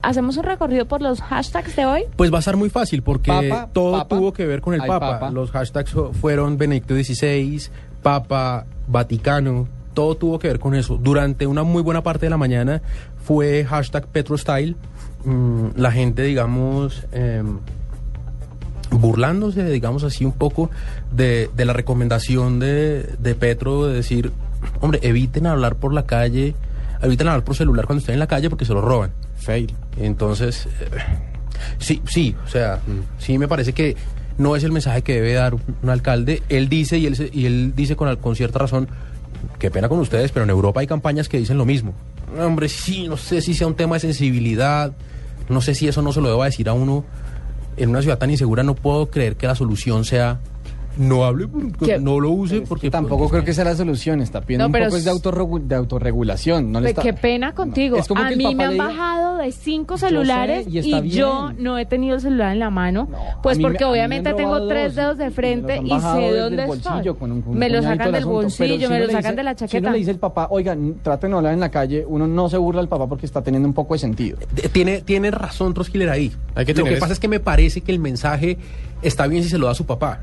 [0.00, 2.04] ¿Hacemos un recorrido por los hashtags de hoy?
[2.14, 4.16] Pues va a ser muy fácil porque Papa, todo Papa.
[4.16, 4.80] tuvo que ver con el.
[4.80, 5.28] Papa.
[5.32, 7.60] Los hashtags fueron Benedicto XVI,
[8.00, 10.98] Papa, Vaticano, todo tuvo que ver con eso.
[10.98, 12.80] Durante una muy buena parte de la mañana
[13.24, 14.76] fue hashtag PetroStyle.
[15.24, 17.58] Mm, la gente, digamos, em,
[18.92, 20.70] burlándose, digamos así, un poco
[21.10, 24.30] de, de la recomendación de, de Petro de decir,
[24.80, 26.54] hombre, eviten hablar por la calle,
[27.02, 29.12] eviten hablar por celular cuando estén en la calle porque se lo roban.
[29.36, 29.72] Fail.
[29.98, 30.88] Entonces, eh,
[31.78, 32.80] sí, sí, o sea,
[33.18, 33.96] sí me parece que
[34.36, 36.42] no es el mensaje que debe dar un, alcalde.
[36.48, 38.88] Él dice y él, se- y él dice con, con cierta razón,
[39.58, 41.94] qué pena con ustedes, pero en Europa hay campañas que dicen lo mismo.
[42.38, 44.92] Hombre, sí, no sé si sea un tema de sensibilidad,
[45.48, 47.04] no sé si eso no se lo deba decir a uno.
[47.76, 50.40] En una ciudad tan insegura no puedo creer que la solución sea
[50.98, 51.98] no hable, porque ¿Qué?
[51.98, 54.20] no lo use, Porque tampoco creo que sea la solución.
[54.20, 56.72] Está pidiendo No, un poco es de, s- autorregu- de autorregulación.
[56.72, 57.96] No le Pues está- Qué pena contigo.
[57.96, 60.66] Es como a que el mí me han diga- bajado de cinco Yo sé, celulares
[60.70, 63.08] y yo no he tenido el celular en la mano.
[63.10, 66.70] No, pues porque me obviamente tengo tres dos, dedos de frente y sé dónde el
[66.70, 66.92] estoy.
[66.92, 68.32] bolsillo con un- con un me lo sacan el del asunto.
[68.42, 69.90] Bolsillo, si me lo sacan dice- de la Si uno chaqueta.
[69.92, 72.80] le dice al papá, oigan, traten de hablar en la calle, uno no se burla
[72.80, 74.38] del papá porque está teniendo un poco de sentido.
[74.54, 76.32] De- Tiene, tiene razón Troskiller ahí.
[76.54, 78.58] Hay que Lo que pasa es- es que me parece que el mensaje
[79.02, 80.22] está bien si se lo da a su papá.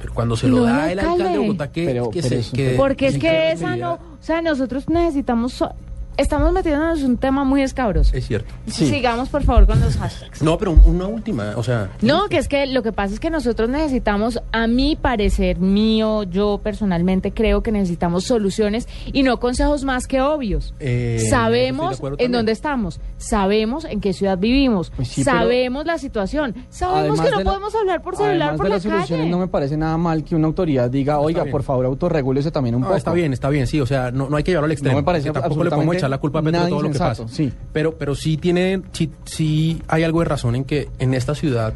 [0.00, 1.38] Pero cuando se lo da el alcalde de.
[1.38, 5.52] Bogotá, que, Pero- que pero se- Porque es que esa no, o sea, nosotros necesitamos,
[5.52, 5.74] so-
[6.20, 8.16] estamos metiéndonos en un tema muy escabroso.
[8.16, 8.52] Es cierto.
[8.66, 8.86] Sí.
[8.86, 10.42] Sigamos por favor con los hashtags.
[10.42, 11.90] No, pero un- una última, o sea...
[12.02, 16.22] No, que es que lo que pasa es que nosotros necesitamos, a mi parecer mío,
[16.24, 20.74] yo personalmente creo que necesitamos soluciones y no consejos más que obvios.
[20.80, 26.54] Eh, sabemos en dónde estamos, sabemos en qué ciudad vivimos, Pues sí, sabemos la situación,
[26.68, 29.08] sabemos Además que no la- podemos hablar por celular además por de la las soluciones,
[29.24, 29.30] calle.
[29.30, 32.82] no me parece nada mal que una autoridad diga, oiga, por favor, autorregúlese también un
[32.82, 32.96] No, poco.
[32.96, 34.96] está bien, está bien, sí, o sea, no, no hay que llevarlo al extremo.
[34.96, 36.90] me parece porque tampoco le podemos absolutamente echar la culpa a Petro de todo lo
[36.90, 37.26] que pasa.
[37.28, 37.52] sí.
[37.72, 41.72] Pero, pero sí tiene, sí, sí hay algo de razón en que en esta ciudad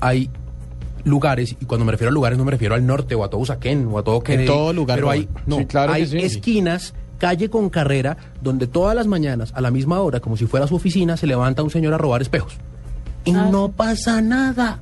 [0.00, 0.30] hay
[1.04, 3.40] lugares, y cuando me refiero a lugares no me refiero al norte o a todo
[3.40, 6.18] Usaquén o a todo Kennedy, todo lugar pero hay, no, Sí, claro hay sí.
[6.18, 10.66] esquinas, calle con carrera, donde todas las mañanas, a la misma hora, como si fuera
[10.68, 12.56] su oficina, se levanta un señor a robar espejos.
[13.24, 14.80] Y Ah, no pasa nada.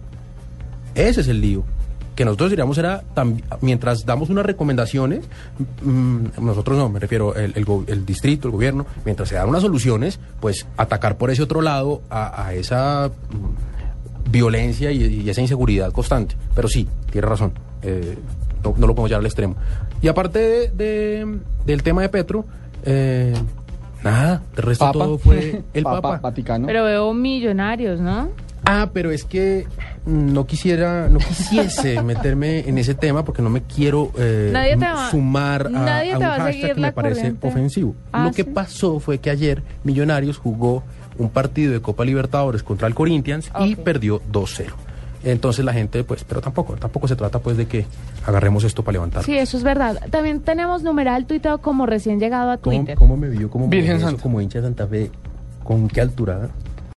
[0.95, 1.65] Ese es el lío.
[2.21, 5.21] Que nosotros diríamos era, tam- mientras damos unas recomendaciones,
[5.83, 9.49] mm, nosotros no, me refiero el, el go- el distrito, el gobierno, mientras se dan
[9.49, 15.31] unas soluciones, pues atacar por ese otro lado a, a esa mm, violencia y, y
[15.31, 16.37] esa inseguridad constante.
[16.55, 18.19] Pero sí, tiene razón, eh,
[18.63, 19.57] no, no lo podemos llevar al extremo.
[20.03, 22.45] Y aparte de- de- del tema de Petro,
[22.85, 23.33] eh,
[24.05, 24.99] nada, el resto Papa.
[25.07, 26.19] todo fue el Papa, Papa.
[26.19, 26.67] Vaticano.
[26.67, 28.29] Pero veo millonarios, ¿no?
[28.65, 29.67] Ah, pero es que
[30.07, 34.85] no quisiera, no quisiese meterme en ese tema porque no me quiero eh, Nadie te
[34.85, 37.49] va- sumar a, nadie a te un va hashtag seguir que me parece corriente.
[37.49, 37.95] ofensivo.
[38.13, 38.51] Ah, Lo que ¿sí?
[38.51, 40.83] pasó fue que ayer Millonarios jugó
[41.19, 44.67] un partido de Copa Libertadores contra el Corinthians y perdió 2-0.
[45.23, 47.85] Entonces la gente, pues, pero tampoco, tampoco se trata pues de que
[48.27, 49.23] agarremos esto para levantar.
[49.25, 50.01] Sí, eso es verdad.
[50.11, 52.97] También tenemos numeral tuiteado como recién llegado a ¿Cómo, Twitter.
[52.97, 54.23] cómo me vio como Virgen eso, Santa.
[54.23, 55.11] como hincha de Santa Fe?
[55.63, 56.49] ¿Con qué altura?